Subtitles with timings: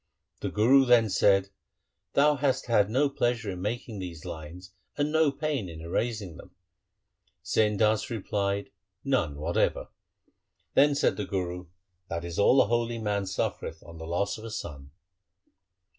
[0.39, 1.49] The Guru then said,'
[2.15, 6.55] Thou hast had no pleasure in making these lines and no pain in erasing them.'
[7.43, 8.71] Sain Das replied,'
[9.19, 9.89] None whatever.'
[10.73, 11.67] Then said the Guru,'
[12.09, 14.89] That is all a holy man suffereth on the loss of a son.'